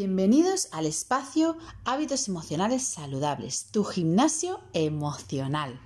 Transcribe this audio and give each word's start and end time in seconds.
Bienvenidos 0.00 0.68
al 0.72 0.86
espacio 0.86 1.58
Hábitos 1.84 2.26
Emocionales 2.26 2.84
Saludables, 2.84 3.66
tu 3.70 3.84
gimnasio 3.84 4.58
emocional. 4.72 5.78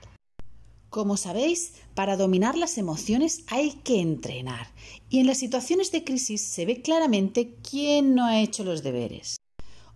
Como 0.89 1.17
sabéis, 1.17 1.73
para 1.97 2.17
dominar 2.17 2.57
las 2.57 2.79
emociones 2.79 3.43
hay 3.49 3.73
que 3.83 4.01
entrenar 4.01 4.69
y 5.11 5.19
en 5.19 5.27
las 5.27 5.39
situaciones 5.39 5.91
de 5.91 6.05
crisis 6.05 6.43
se 6.43 6.65
ve 6.65 6.81
claramente 6.81 7.57
quién 7.69 8.15
no 8.15 8.25
ha 8.25 8.39
hecho 8.39 8.63
los 8.63 8.85
deberes. 8.85 9.37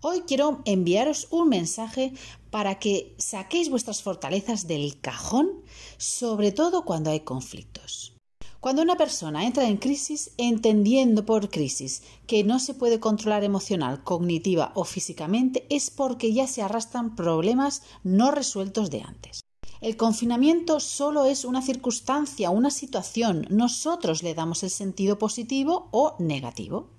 Hoy 0.01 0.23
quiero 0.27 0.63
enviaros 0.65 1.29
un 1.31 1.49
mensaje 1.49 2.13
para 2.51 2.81
que 2.81 3.15
saquéis 3.19 3.71
vuestras 3.71 4.03
fortalezas 4.03 4.67
del 4.67 5.01
cajón, 5.01 5.63
sobre 5.97 6.51
todo 6.51 6.85
cuando 6.85 7.11
hay 7.11 7.21
conflictos. 7.21 8.18
Cuando 8.61 8.83
una 8.83 8.97
persona 8.97 9.47
entra 9.47 9.69
en 9.69 9.77
crisis, 9.77 10.33
entendiendo 10.37 11.25
por 11.25 11.49
crisis 11.49 12.03
que 12.27 12.43
no 12.43 12.59
se 12.59 12.75
puede 12.75 12.99
controlar 12.99 13.45
emocional, 13.45 14.03
cognitiva 14.03 14.73
o 14.75 14.85
físicamente, 14.85 15.65
es 15.71 15.91
porque 15.91 16.33
ya 16.33 16.49
se 16.49 16.63
arrastran 16.63 17.15
problemas 17.15 17.83
no 18.03 18.33
resueltos 18.33 18.91
de 18.91 19.03
antes. 19.03 19.41
El 19.81 19.97
confinamiento 19.97 20.81
solo 20.81 21.25
es 21.25 21.45
una 21.45 21.63
circunstancia, 21.63 22.51
una 22.51 22.73
situación. 22.73 23.47
Nosotros 23.49 24.25
le 24.25 24.35
damos 24.35 24.65
el 24.65 24.71
sentido 24.71 25.21
positivo 25.21 25.89
o 25.93 26.17
negativo. 26.19 26.91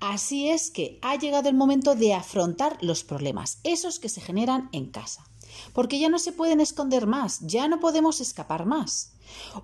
Así 0.00 0.48
es 0.48 0.70
que 0.70 0.98
ha 1.02 1.16
llegado 1.16 1.50
el 1.50 1.56
momento 1.56 1.94
de 1.94 2.14
afrontar 2.14 2.78
los 2.80 3.04
problemas, 3.04 3.58
esos 3.64 3.98
que 3.98 4.08
se 4.08 4.22
generan 4.22 4.70
en 4.72 4.86
casa 4.86 5.26
porque 5.72 5.98
ya 5.98 6.08
no 6.08 6.18
se 6.18 6.32
pueden 6.32 6.60
esconder 6.60 7.06
más, 7.06 7.40
ya 7.40 7.68
no 7.68 7.80
podemos 7.80 8.20
escapar 8.20 8.66
más. 8.66 9.12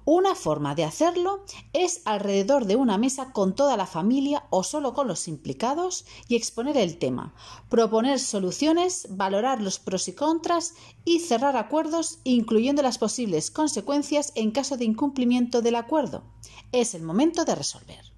Una 0.04 0.34
forma 0.34 0.74
de 0.74 0.84
hacerlo 0.84 1.44
es 1.72 2.02
alrededor 2.04 2.66
de 2.66 2.76
una 2.76 2.98
mesa 2.98 3.32
con 3.32 3.54
toda 3.54 3.76
la 3.76 3.86
familia 3.86 4.44
o 4.50 4.64
solo 4.64 4.92
con 4.92 5.06
los 5.06 5.28
implicados 5.28 6.04
y 6.28 6.36
exponer 6.36 6.76
el 6.76 6.98
tema, 6.98 7.34
proponer 7.68 8.18
soluciones, 8.18 9.06
valorar 9.10 9.60
los 9.60 9.78
pros 9.78 10.08
y 10.08 10.14
contras 10.14 10.74
y 11.04 11.20
cerrar 11.20 11.56
acuerdos 11.56 12.18
incluyendo 12.24 12.82
las 12.82 12.98
posibles 12.98 13.50
consecuencias 13.50 14.32
en 14.34 14.50
caso 14.50 14.76
de 14.76 14.84
incumplimiento 14.84 15.62
del 15.62 15.76
acuerdo. 15.76 16.24
Es 16.72 16.94
el 16.94 17.02
momento 17.02 17.44
de 17.44 17.54
resolver. 17.54 18.11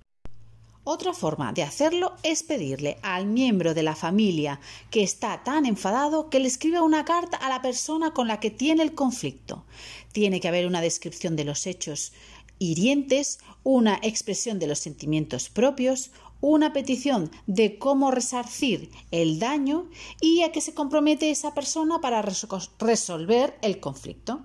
Otra 0.86 1.14
forma 1.14 1.54
de 1.54 1.62
hacerlo 1.62 2.12
es 2.22 2.42
pedirle 2.42 2.98
al 3.00 3.24
miembro 3.24 3.72
de 3.72 3.82
la 3.82 3.96
familia 3.96 4.60
que 4.90 5.02
está 5.02 5.42
tan 5.42 5.64
enfadado 5.64 6.28
que 6.28 6.40
le 6.40 6.46
escriba 6.46 6.82
una 6.82 7.06
carta 7.06 7.38
a 7.38 7.48
la 7.48 7.62
persona 7.62 8.12
con 8.12 8.28
la 8.28 8.38
que 8.38 8.50
tiene 8.50 8.82
el 8.82 8.94
conflicto. 8.94 9.64
Tiene 10.12 10.40
que 10.40 10.48
haber 10.48 10.66
una 10.66 10.82
descripción 10.82 11.36
de 11.36 11.44
los 11.44 11.66
hechos 11.66 12.12
hirientes, 12.58 13.38
una 13.62 13.98
expresión 14.02 14.58
de 14.58 14.66
los 14.66 14.78
sentimientos 14.78 15.48
propios, 15.48 16.10
una 16.42 16.74
petición 16.74 17.30
de 17.46 17.78
cómo 17.78 18.10
resarcir 18.10 18.90
el 19.10 19.38
daño 19.38 19.88
y 20.20 20.42
a 20.42 20.52
qué 20.52 20.60
se 20.60 20.74
compromete 20.74 21.30
esa 21.30 21.54
persona 21.54 22.02
para 22.02 22.20
resolver 22.20 23.58
el 23.62 23.80
conflicto. 23.80 24.44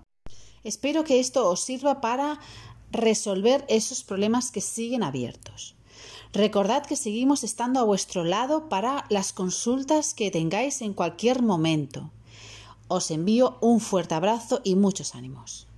Espero 0.64 1.04
que 1.04 1.20
esto 1.20 1.50
os 1.50 1.60
sirva 1.60 2.00
para 2.00 2.40
resolver 2.92 3.66
esos 3.68 4.06
problemas 4.06 4.52
que 4.52 4.62
siguen 4.62 5.04
abiertos. 5.04 5.76
Recordad 6.34 6.86
que 6.86 6.96
seguimos 6.96 7.44
estando 7.44 7.80
a 7.80 7.84
vuestro 7.84 8.24
lado 8.24 8.70
para 8.70 9.06
las 9.10 9.34
consultas 9.34 10.14
que 10.14 10.30
tengáis 10.30 10.82
en 10.82 10.94
cualquier 10.94 11.42
momento. 11.42 12.12
Os 12.88 13.10
envío 13.10 13.58
un 13.62 13.80
fuerte 13.80 14.14
abrazo 14.14 14.62
y 14.64 14.76
muchos 14.76 15.16
ánimos. 15.16 15.69